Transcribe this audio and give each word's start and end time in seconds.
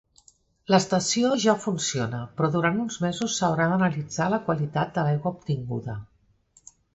L'estació 0.73 1.33
ja 1.43 1.53
funciona, 1.65 2.21
però 2.39 2.49
durant 2.55 2.79
uns 2.85 2.97
mesos 3.03 3.35
s'haurà 3.43 3.67
d'analitzar 3.75 4.31
la 4.35 4.41
qualitat 4.49 4.91
de 4.97 5.05
l'aigua 5.09 5.35
obtinguda. 5.37 5.99